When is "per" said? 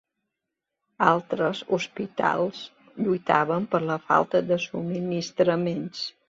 3.75-3.83